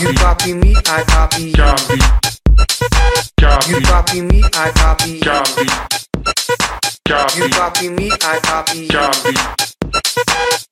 [0.00, 1.54] You copy me, I copy you.
[3.40, 3.70] Copy.
[3.70, 5.20] You copy me, I copy you.
[7.06, 7.38] Copy.
[7.38, 8.88] You copy me, I copy you.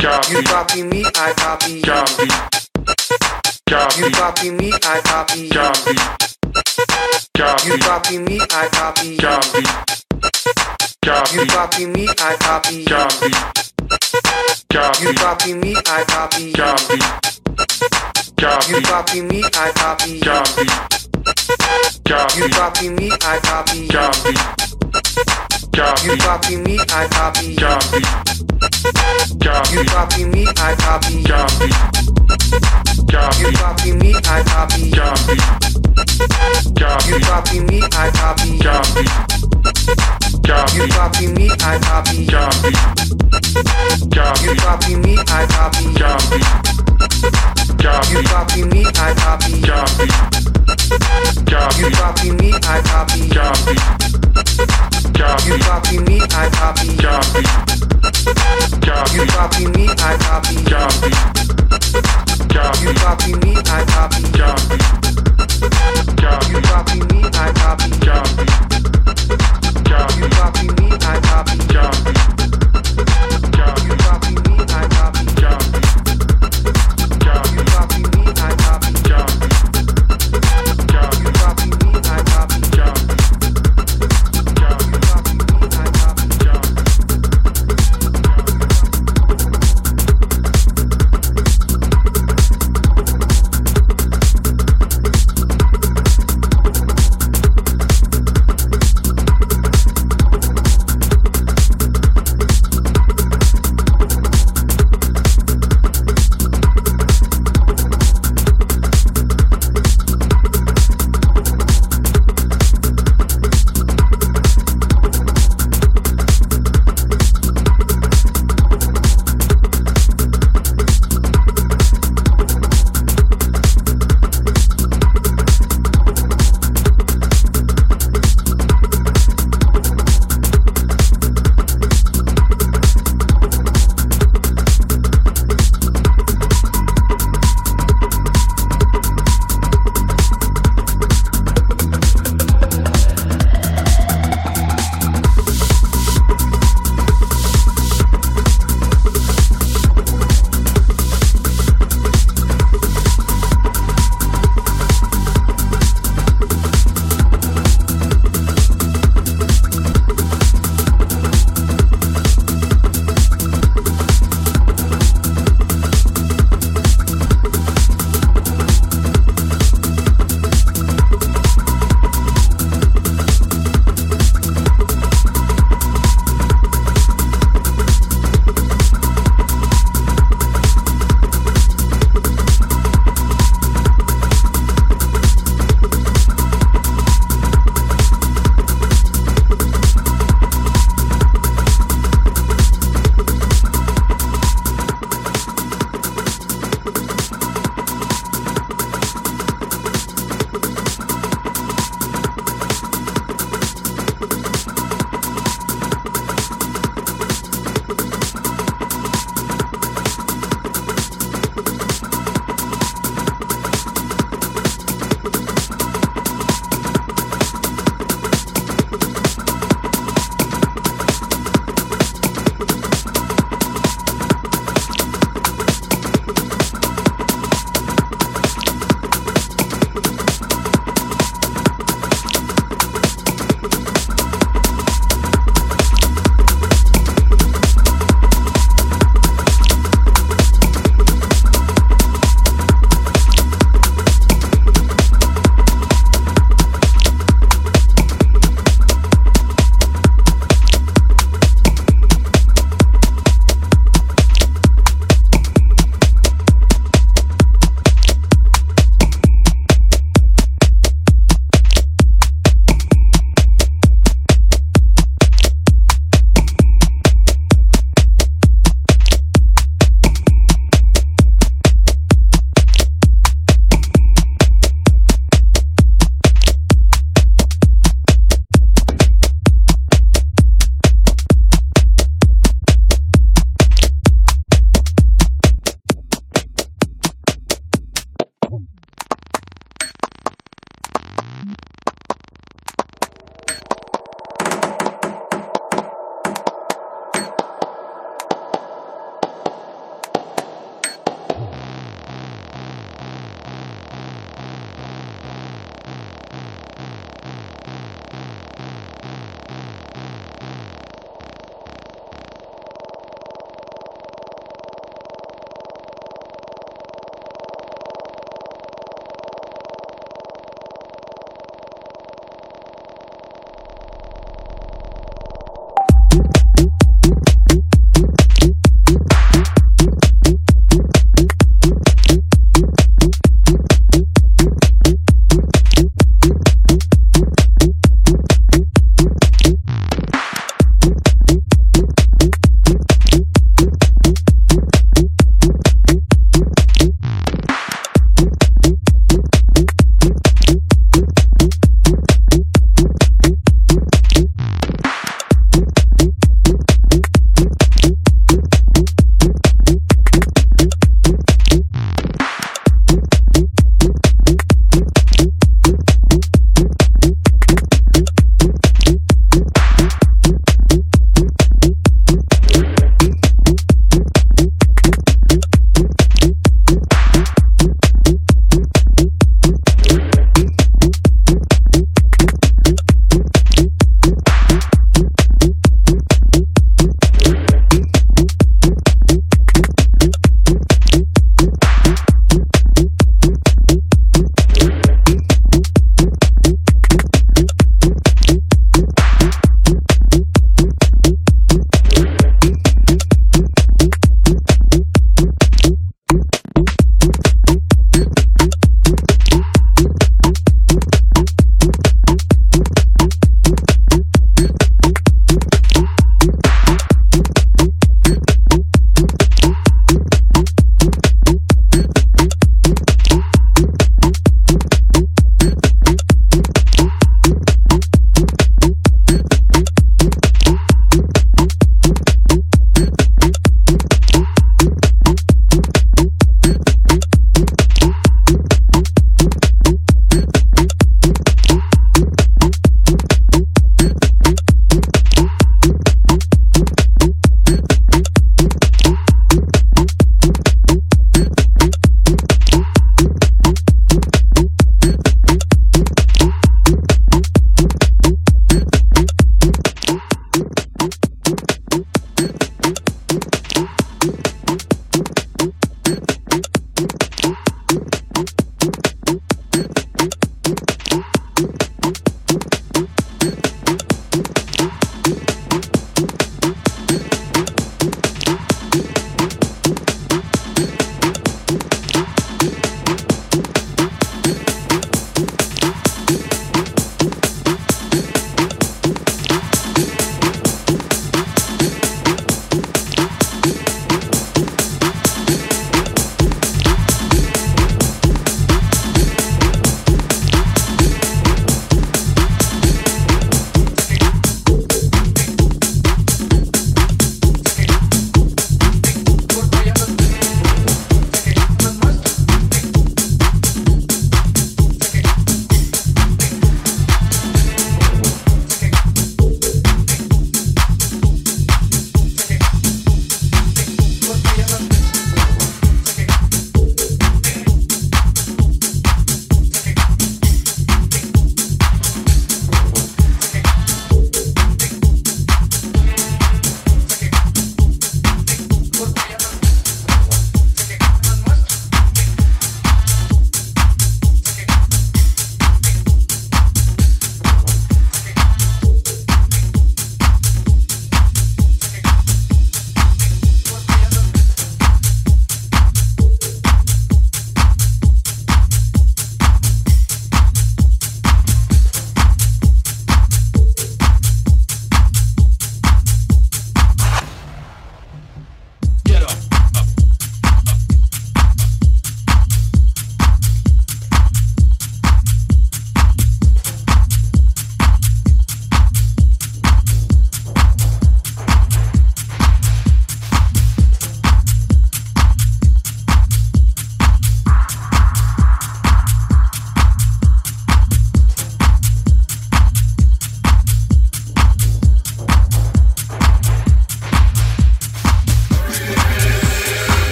[0.00, 0.32] Copy.
[0.32, 1.82] You copy me, I copy you.
[3.68, 4.00] Copy.
[4.00, 5.72] You copy me, I copy you.
[7.36, 7.68] Copy.
[7.68, 9.40] You copy me, I copy you.
[11.04, 11.36] Copy.
[11.36, 13.00] You copy me, I copy you.
[15.02, 16.52] You copy me, I copy you.
[16.54, 18.19] Copy.
[18.40, 18.72] Copy.
[18.72, 20.18] You copy me, I copy.
[20.20, 20.64] Copy.
[22.08, 22.40] Copy.
[22.40, 23.86] You copy me, I copy.
[23.88, 24.32] Copy.
[25.76, 26.06] Copy.
[26.06, 27.54] You copy me, I copy.
[27.56, 28.00] Copy.
[29.44, 29.76] Copy.
[29.76, 31.22] You copy me, I copy.
[31.22, 31.68] Copy.
[33.12, 33.42] Copy.
[33.44, 34.90] You copy me, I copy.
[34.90, 35.36] Copy.
[36.80, 37.10] Copy.
[37.10, 38.58] You copy me, I copy.
[38.58, 39.04] Copy.
[40.48, 40.76] Copy.
[40.78, 42.26] You copy me, I copy.
[42.26, 42.72] Copy.
[44.16, 44.44] Copy.
[44.46, 45.92] You copy me, I copy.
[46.00, 46.79] Copy.
[47.00, 48.12] Copy.
[48.12, 49.62] You copy me, I copy.
[49.62, 50.06] Copy.
[51.48, 51.80] Copy.
[51.80, 53.20] You copy me, I copy.
[55.46, 56.86] You copy me, I copy.
[59.16, 60.54] You copy me, I copy.
[62.80, 64.20] You copy me, I copy.
[66.42, 67.50] You copy me, I
[69.90, 70.20] Copy.
[70.20, 71.69] You copy me, I copy.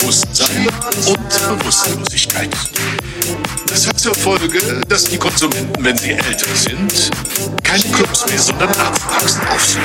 [0.00, 0.66] Bewusstsein
[1.08, 2.48] und Bewusstlosigkeit.
[3.66, 4.58] Das hat zur Folge,
[4.88, 7.10] dass die Konsumenten, wenn sie älter sind,
[7.62, 9.84] keine Clubs mehr, sondern Nachwachsen aufsuchen.